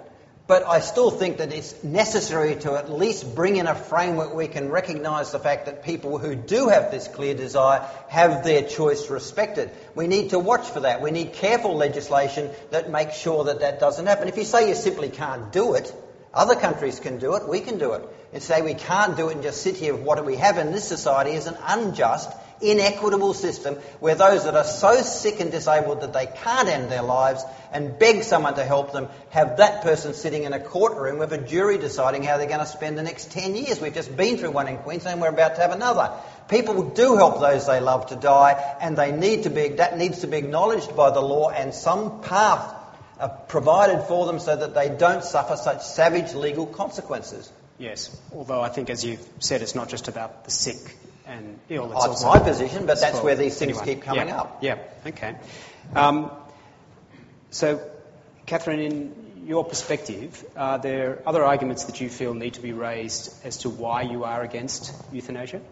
[0.46, 4.37] but I still think that it's necessary to at least bring in a framework where
[4.37, 8.62] we can recognise the fact that people who do have this clear desire have their
[8.62, 9.70] choice respected.
[9.94, 11.00] We need to watch for that.
[11.00, 14.28] We need careful legislation that makes sure that that doesn't happen.
[14.28, 15.94] If you say you simply can't do it,
[16.34, 18.02] other countries can do it, we can do it.
[18.32, 20.72] And say we can't do it and just sit here with what we have in
[20.72, 22.28] this society is an unjust,
[22.60, 27.02] inequitable system where those that are so sick and disabled that they can't end their
[27.02, 31.32] lives and beg someone to help them have that person sitting in a courtroom with
[31.32, 33.80] a jury deciding how they're going to spend the next 10 years.
[33.80, 36.12] We've just been through one in Queensland, we're about to have another.
[36.48, 40.20] People do help those they love to die and they need to be, that needs
[40.20, 42.74] to be acknowledged by the law and some path
[43.24, 47.50] are provided for them so that they don't suffer such savage legal consequences.
[47.78, 51.87] Yes, although I think, as you've said, it's not just about the sick and ill.
[51.87, 54.28] It's Oh, it's also my position, but that's well, where these things anyway, keep coming
[54.28, 54.58] yeah, up.
[54.62, 55.37] Yeah, okay.
[55.96, 56.30] Um,
[57.50, 57.80] so,
[58.44, 63.34] Catherine, in your perspective, are there other arguments that you feel need to be raised
[63.44, 65.62] as to why you are against euthanasia?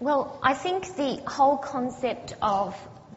[0.00, 2.74] Well, I think the whole concept of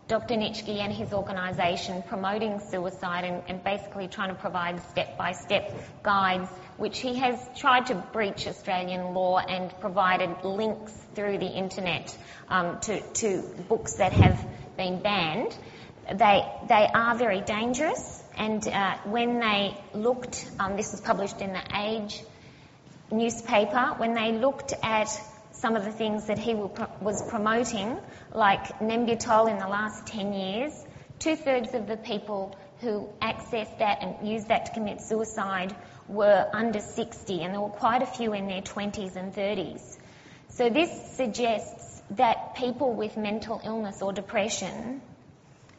[0.08, 0.36] Dr.
[0.36, 7.00] Nitschke and his organisation promoting suicide and, and, basically trying to provide step-by-step guides, which
[7.00, 12.16] he has tried to breach Australian law and provided links through the internet
[12.50, 14.46] um, to, to books that have
[14.78, 15.58] been banned.
[16.08, 21.52] They, they are very dangerous, and uh, when they looked, um, this was published in
[21.52, 22.22] the Age
[23.12, 25.10] newspaper, when they looked at
[25.60, 27.98] some of the things that he was promoting,
[28.34, 30.86] like Nembutal in the last 10 years,
[31.20, 35.76] two thirds of the people who accessed that and used that to commit suicide
[36.08, 39.98] were under 60, and there were quite a few in their 20s and 30s.
[40.50, 45.02] So this suggests that people with mental illness or depression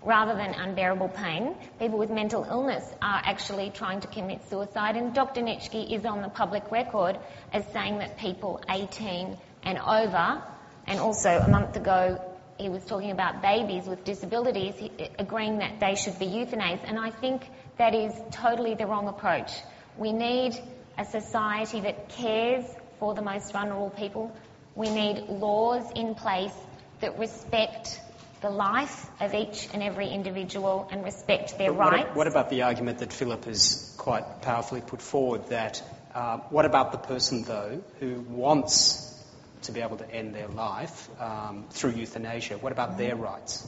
[0.03, 1.55] rather than unbearable pain.
[1.79, 5.43] People with mental illness are actually trying to commit suicide, and Dr.
[5.43, 7.19] Nitschke is on the public record
[7.53, 9.37] as saying that people 18
[9.67, 10.41] and over,
[10.87, 12.19] and also a month ago
[12.59, 14.75] he was talking about babies with disabilities,
[15.19, 17.43] agreeing that they should be euthanized, and I think
[17.77, 19.53] that is totally the wrong approach.
[19.99, 20.59] We need
[20.97, 22.65] a society that cares
[22.99, 24.35] for the most vulnerable people.
[24.75, 26.55] We need laws in place
[27.01, 28.01] that respect
[28.41, 32.15] the life of each and every individual and respect their what, rights.
[32.15, 35.83] what about the argument that Philip has quite powerfully put forward that
[36.15, 39.06] uh, what about the person, though, who wants
[39.67, 42.59] to be able to end their life um, through euthanasia?
[42.59, 43.67] What about their rights?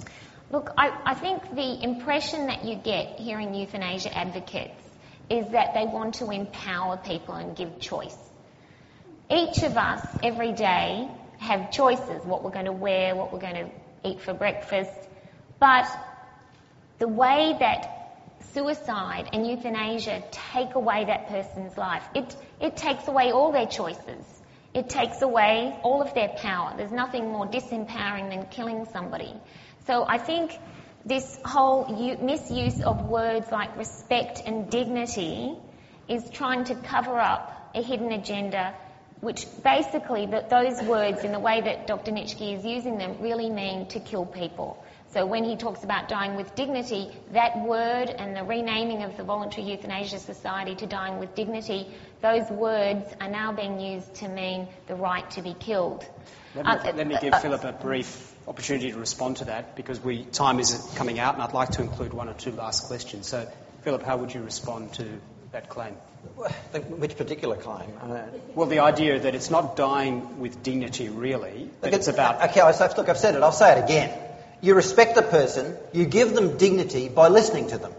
[0.51, 4.83] Look, I, I think the impression that you get hearing euthanasia advocates
[5.29, 8.17] is that they want to empower people and give choice.
[9.31, 11.07] Each of us, every day,
[11.39, 13.71] have choices what we're going to wear, what we're going to
[14.09, 14.91] eat for breakfast.
[15.61, 15.87] But
[16.99, 18.15] the way that
[18.55, 24.25] suicide and euthanasia take away that person's life, it, it takes away all their choices.
[24.79, 26.73] It takes away all of their power.
[26.77, 29.35] There's nothing more disempowering than killing somebody.
[29.89, 30.57] So I think
[31.05, 31.89] this whole
[32.23, 35.57] misuse of words like respect and dignity
[36.09, 38.73] is trying to cover up a hidden agenda
[39.21, 42.13] which basically that those words in the way that Dr.
[42.13, 44.81] Nitschke is using them really mean to kill people.
[45.15, 49.25] So when he talks about dying with dignity, that word and the renaming of the
[49.25, 51.87] Voluntary Euthanasia Society to dying with dignity,
[52.21, 56.05] those words are now being used to mean the right to be killed.
[56.55, 59.99] Let me, Uh, let me give Philip a brief opportunity to respond to that because
[60.03, 63.27] we, time is coming out and I'd like to include one or two last questions.
[63.29, 63.47] So,
[63.83, 65.07] Philip, how would you respond to
[65.53, 65.95] that claim?
[66.99, 67.91] Which particular claim?
[68.03, 68.23] Uh,
[68.55, 72.51] Well, the idea that it's not dying with dignity really, but look, it's about.
[72.51, 73.43] Okay, I say- look, I've said it.
[73.43, 74.11] I'll say it again.
[74.61, 75.77] You respect a person.
[75.93, 77.93] You give them dignity by listening to them.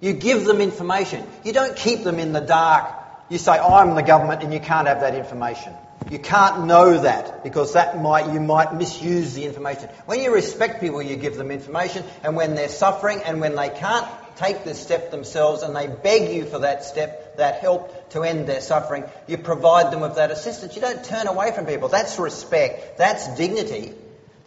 [0.00, 1.26] You give them information.
[1.44, 2.86] You don't keep them in the dark.
[3.28, 5.74] You say, "I'm the government," and you can't have that information.
[6.10, 9.88] You can't know that because that might you might misuse the information.
[10.06, 13.68] When you respect people, you give them information, and when they're suffering and when they
[13.68, 18.22] can't take this step themselves and they beg you for that step, that help to
[18.22, 20.76] end their suffering, you provide them with that assistance.
[20.76, 21.88] You don't turn away from people.
[21.88, 22.98] That's respect.
[22.98, 23.94] That's dignity.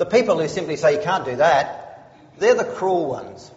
[0.01, 3.51] The people who simply say you can't do that, they're the cruel ones.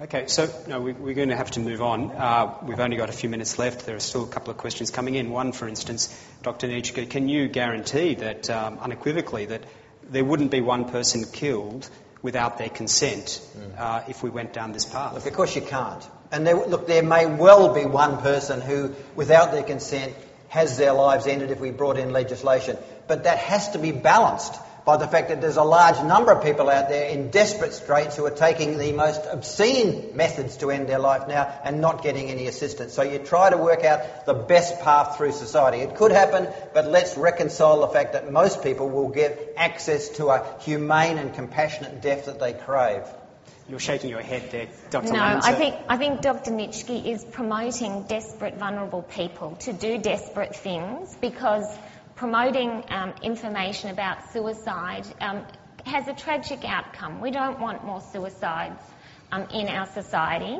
[0.00, 2.12] Okay, so no, we, we're going to have to move on.
[2.12, 3.84] Uh, we've only got a few minutes left.
[3.84, 5.30] There are still a couple of questions coming in.
[5.30, 6.68] One, for instance, Dr.
[6.68, 9.64] Nitschke, can you guarantee that um, unequivocally that
[10.08, 11.90] there wouldn't be one person killed
[12.22, 13.40] without their consent
[13.76, 15.14] uh, if we went down this path?
[15.14, 16.08] Look, of course you can't.
[16.30, 20.14] And there, look, there may well be one person who, without their consent,
[20.46, 22.78] has their lives ended if we brought in legislation.
[23.08, 26.44] But that has to be balanced by the fact that there's a large number of
[26.44, 30.88] people out there in desperate straits who are taking the most obscene methods to end
[30.88, 32.92] their life now and not getting any assistance.
[32.92, 35.78] So you try to work out the best path through society.
[35.78, 40.28] It could happen, but let's reconcile the fact that most people will get access to
[40.28, 43.04] a humane and compassionate death that they crave.
[43.66, 45.06] You're shaking your head there, Dr.
[45.06, 46.50] No, Lyman, I think I think Dr.
[46.50, 51.64] Nitschke is promoting desperate, vulnerable people to do desperate things because
[52.24, 55.44] promoting um, information about suicide um,
[55.84, 57.20] has a tragic outcome.
[57.20, 58.80] We don't want more suicides
[59.30, 60.58] um, in our society.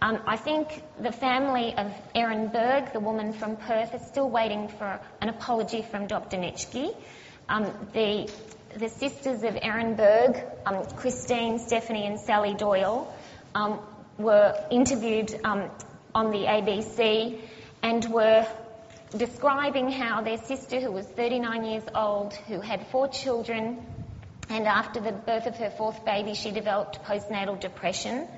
[0.00, 4.68] Um, I think the family of Erin Berg, the woman from Perth, is still waiting
[4.68, 6.36] for an apology from Dr.
[6.36, 6.94] Nitschke.
[7.48, 8.30] Um, the
[8.76, 10.40] the sisters of Erin Berg,
[10.94, 13.12] Christine, Stephanie, and Sally Doyle,
[14.16, 15.70] were interviewed on
[16.14, 17.40] the ABC
[17.82, 18.46] and were
[19.16, 23.84] describing how their sister, who was 39 years old, who had four children,
[24.48, 28.28] and after the birth of her fourth baby, she developed postnatal depression.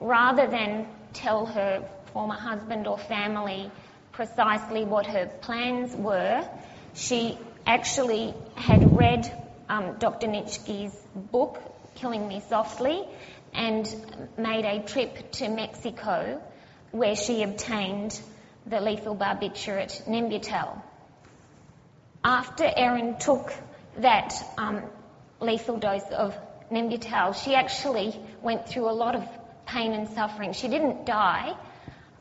[0.00, 3.70] Rather than tell her former husband or family
[4.12, 6.48] precisely what her plans were,
[6.94, 9.30] she actually had read
[9.68, 10.26] um, Dr.
[10.26, 11.60] Nitschke's book,
[11.94, 13.04] Killing Me Softly,
[13.52, 13.86] and
[14.36, 16.42] made a trip to Mexico
[16.90, 18.20] where she obtained
[18.68, 20.80] the lethal barbiturate Nembutal.
[22.24, 23.52] After Erin took
[23.98, 24.82] that um,
[25.40, 26.36] lethal dose of
[26.70, 29.26] Nembutal, she actually went through a lot of
[29.66, 30.52] pain and suffering.
[30.52, 31.56] She didn't die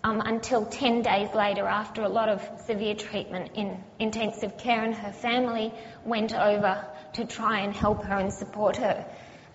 [0.03, 4.95] um, until 10 days later after a lot of severe treatment in intensive care and
[4.95, 5.73] her family
[6.05, 9.05] went over to try and help her and support her.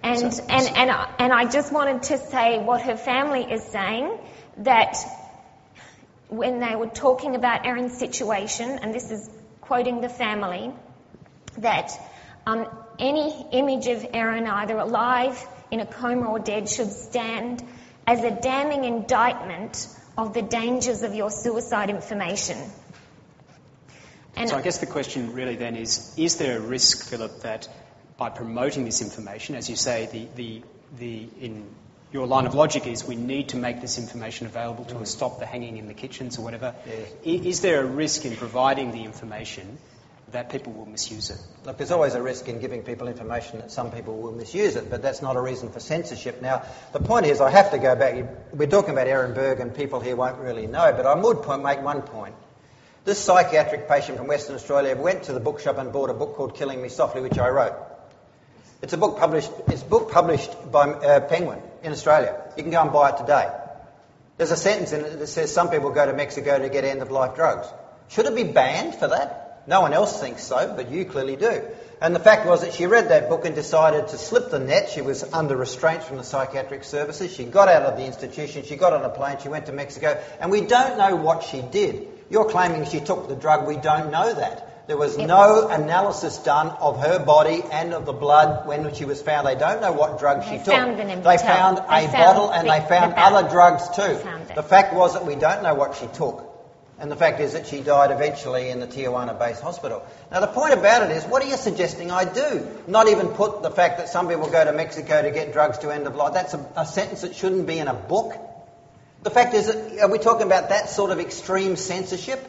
[0.03, 4.19] And, so, and, and, and I just wanted to say what her family is saying,
[4.59, 4.97] that
[6.33, 9.29] when they were talking about Erin's situation, and this is
[9.61, 10.73] quoting the family,
[11.59, 11.91] that
[12.47, 12.67] um,
[12.99, 17.63] any image of Aaron, either alive, in a coma, or dead, should stand
[18.07, 22.59] as a damning indictment of the dangers of your suicide information.
[24.35, 27.69] And so I guess the question really then is, is there a risk, Philip, that
[28.17, 30.63] by promoting this information, as you say, the, the,
[30.99, 31.67] the, in
[32.13, 35.39] your line of logic is we need to make this information available to us, stop
[35.39, 36.75] the hanging in the kitchens or whatever.
[37.25, 39.79] Is there a risk in providing the information
[40.33, 41.39] that people will misuse it?
[41.65, 44.91] Look, there's always a risk in giving people information that some people will misuse it,
[44.91, 46.43] but that's not a reason for censorship.
[46.43, 48.27] Now, the point is, I have to go back.
[48.53, 51.63] We're talking about Erin Berg, and people here won't really know, but I would point,
[51.63, 52.35] make one point.
[53.05, 56.55] This psychiatric patient from Western Australia went to the bookshop and bought a book called
[56.55, 57.75] Killing Me Softly, which I wrote.
[58.81, 59.51] It's a book published.
[59.69, 62.41] It's a book published by uh, Penguin in Australia.
[62.57, 63.51] You can go and buy it today.
[64.37, 67.37] There's a sentence in it that says some people go to Mexico to get end-of-life
[67.37, 67.69] drugs.
[68.09, 69.63] Should it be banned for that?
[69.67, 71.63] No one else thinks so, but you clearly do.
[72.01, 74.91] And the fact was that she read that book and decided to slip the net.
[74.91, 77.33] She was under restraint from the psychiatric services.
[77.33, 78.65] She got out of the institution.
[78.65, 79.37] She got on a plane.
[79.41, 80.21] She went to Mexico.
[80.41, 82.09] And we don't know what she did.
[82.29, 83.69] You're claiming she took the drug.
[83.69, 84.72] We don't know that.
[84.89, 89.23] There was no analysis done of her body and of the blood when she was
[89.23, 89.47] found.
[89.47, 90.75] They don't know what drug they she took.
[90.75, 94.19] They found they a found bottle and the, they found the other drugs too.
[94.55, 96.49] The fact was that we don't know what she took.
[96.99, 100.07] And the fact is that she died eventually in the Tijuana based hospital.
[100.31, 102.69] Now, the point about it is, what are you suggesting I do?
[102.87, 105.91] Not even put the fact that some people go to Mexico to get drugs to
[105.91, 106.35] end of life.
[106.35, 108.35] That's a, a sentence that shouldn't be in a book.
[109.25, 112.49] The fact is, that, are we talking about that sort of extreme censorship?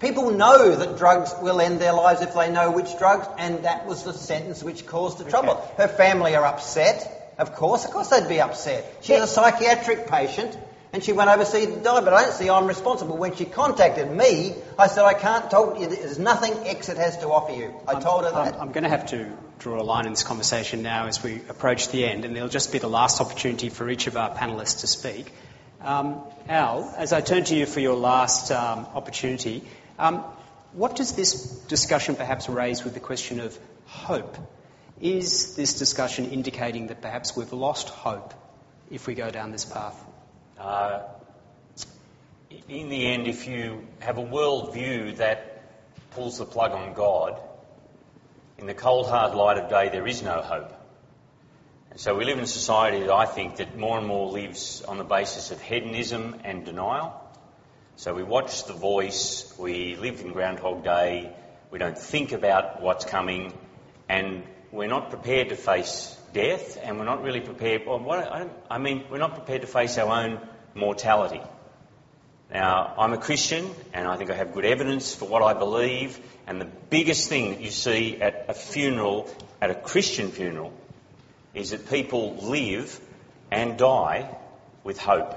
[0.00, 3.86] People know that drugs will end their lives if they know which drugs, and that
[3.86, 5.52] was the sentence which caused the trouble.
[5.52, 5.82] Okay.
[5.82, 7.84] Her family are upset, of course.
[7.84, 8.98] Of course they'd be upset.
[9.02, 10.58] She's a psychiatric patient,
[10.92, 13.16] and she went overseas to die, but I don't see I'm responsible.
[13.16, 15.88] When she contacted me, I said, I can't talk you.
[15.88, 17.72] There's nothing Exit has to offer you.
[17.88, 18.54] I I'm, told her that.
[18.54, 21.36] I'm, I'm going to have to draw a line in this conversation now as we
[21.48, 24.80] approach the end, and there'll just be the last opportunity for each of our panellists
[24.80, 25.32] to speak.
[25.80, 29.64] Um, Al, as I turn to you for your last um, opportunity,
[29.98, 30.24] um,
[30.72, 31.32] what does this
[31.68, 34.36] discussion perhaps raise with the question of hope?
[35.00, 38.34] Is this discussion indicating that perhaps we've lost hope
[38.90, 40.02] if we go down this path?
[40.58, 41.02] Uh,
[42.68, 45.62] in the end, if you have a worldview that
[46.12, 47.40] pulls the plug on God,
[48.58, 50.72] in the cold, hard light of day, there is no hope.
[51.90, 54.82] And so we live in a society that I think that more and more lives
[54.82, 57.20] on the basis of hedonism and denial.
[57.96, 61.32] So we watch The Voice, we live in Groundhog Day,
[61.70, 63.52] we don't think about what's coming,
[64.08, 64.42] and
[64.72, 67.86] we're not prepared to face death, and we're not really prepared.
[67.86, 70.40] Well, what, I, I mean, we're not prepared to face our own
[70.74, 71.40] mortality.
[72.52, 76.18] Now, I'm a Christian, and I think I have good evidence for what I believe.
[76.48, 79.30] And the biggest thing that you see at a funeral,
[79.62, 80.72] at a Christian funeral,
[81.54, 83.00] is that people live
[83.52, 84.36] and die
[84.82, 85.32] with hope.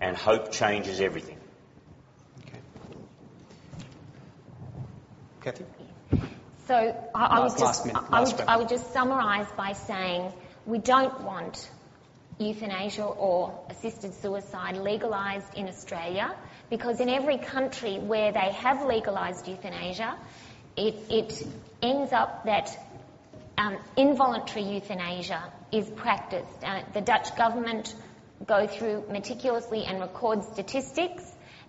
[0.00, 1.33] And hope changes everything.
[5.44, 5.64] Kathy?
[6.66, 6.74] So
[7.14, 10.32] I, I was just, I, would, I would just summarise by saying
[10.64, 11.70] we don't want
[12.38, 16.34] euthanasia or assisted suicide legalised in Australia
[16.70, 20.16] because in every country where they have legalised euthanasia,
[20.76, 21.46] it, it,
[21.82, 22.78] ends up that
[23.58, 26.64] um, involuntary euthanasia is practiced.
[26.64, 27.94] Uh, the Dutch government
[28.46, 31.22] go through meticulously and record statistics,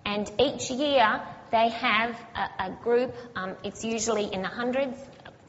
[0.06, 1.22] and each year
[1.56, 4.98] they have a, a group, um, it's usually in the hundreds,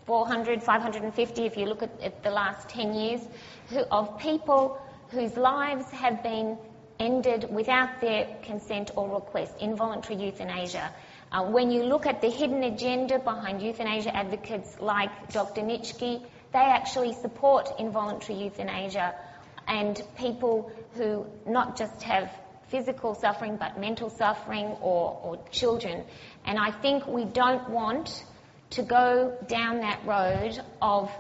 [0.05, 3.21] 400, 550 if you look at, at the last 10 years,
[3.71, 6.59] who, of people whose lives have been
[7.01, 10.93] ended without their consent or request, involuntary euthanasia.
[11.33, 15.63] Uh, when you look at the hidden agenda behind euthanasia advocates like Dr.
[15.63, 19.13] Nitschke, they actually support involuntary euthanasia
[19.67, 22.31] and people who not just have
[22.69, 26.05] physical suffering but mental suffering or, or children.
[26.45, 28.25] And I think we don't want
[28.71, 31.11] to go down that road of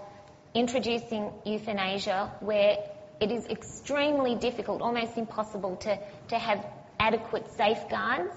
[0.55, 2.78] introducing euthanasia where
[3.20, 6.64] it is extremely difficult, almost impossible, to, to have
[6.99, 8.34] adequate safeguards.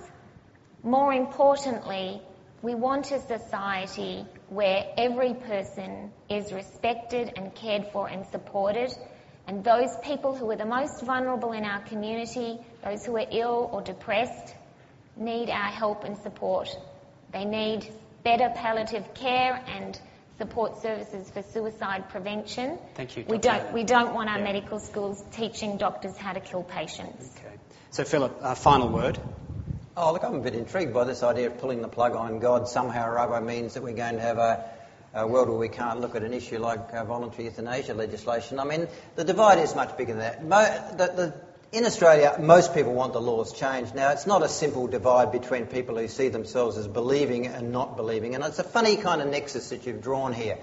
[0.84, 2.22] More importantly,
[2.62, 8.92] we want a society where every person is respected and cared for and supported.
[9.48, 13.70] And those people who are the most vulnerable in our community, those who are ill
[13.72, 14.56] or depressed,
[15.16, 16.70] need our help and support.
[17.32, 17.88] They need
[18.24, 20.00] better palliative care and
[20.38, 22.78] support services for suicide prevention.
[22.96, 23.26] Thank you.
[23.28, 24.46] We don't, we don't want our Yeah.
[24.46, 27.30] medical schools teaching doctors how to kill patients.
[27.38, 27.56] Okay.
[27.92, 29.20] So, Philip, uh, final word.
[29.98, 32.70] Oh, look, I'm a bit intrigued by this idea of pulling the plug on God
[32.70, 34.64] somehow or other means that we're going to have a,
[35.14, 38.60] a world where we can't look at an issue like uh, voluntary euthanasia legislation.
[38.60, 40.46] I mean, the divide is much bigger than that.
[40.46, 41.34] Mo- the, the,
[41.72, 43.94] in Australia, most people want the laws changed.
[43.94, 47.96] Now, it's not a simple divide between people who see themselves as believing and not
[47.96, 50.58] believing, and it's a funny kind of nexus that you've drawn here.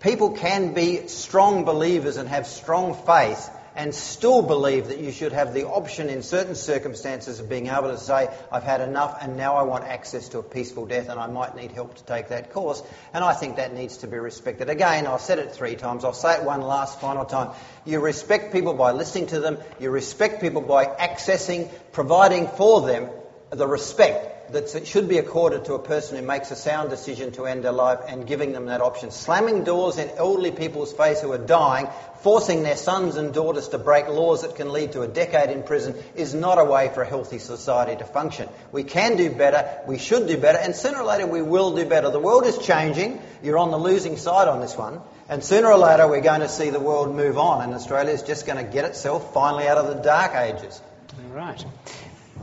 [0.00, 3.50] People can be strong believers and have strong faith
[3.80, 7.88] and still believe that you should have the option in certain circumstances of being able
[7.88, 11.18] to say, I've had enough and now I want access to a peaceful death and
[11.18, 12.82] I might need help to take that course.
[13.14, 14.68] And I think that needs to be respected.
[14.68, 16.04] Again, I've said it three times.
[16.04, 17.56] I'll say it one last final time.
[17.86, 19.56] You respect people by listening to them.
[19.78, 23.08] You respect people by accessing, providing for them
[23.48, 27.46] the respect that should be accorded to a person who makes a sound decision to
[27.46, 29.10] end their life and giving them that option.
[29.10, 31.88] Slamming doors in elderly people's face who are dying,
[32.20, 35.62] forcing their sons and daughters to break laws that can lead to a decade in
[35.62, 38.48] prison is not a way for a healthy society to function.
[38.72, 41.86] We can do better, we should do better, and sooner or later we will do
[41.86, 42.10] better.
[42.10, 45.78] The world is changing, you're on the losing side on this one, and sooner or
[45.78, 48.70] later we're going to see the world move on, and Australia is just going to
[48.70, 50.80] get itself finally out of the dark ages.
[51.16, 51.64] All right.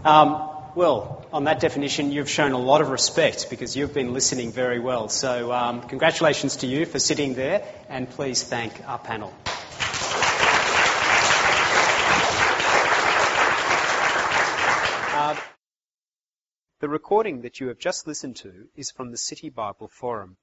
[0.04, 4.52] Um, well, on that definition, you've shown a lot of respect because you've been listening
[4.52, 5.10] very well.
[5.10, 9.34] So, um, congratulations to you for sitting there, and please thank our panel.
[15.18, 15.36] Uh,
[16.80, 20.38] the recording that you have just listened to is from the City Bible Forum.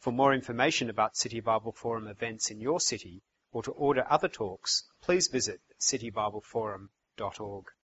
[0.00, 3.22] For more information about City Bible Forum events in your city
[3.52, 7.68] or to order other talks, please visit citybibleforum.org.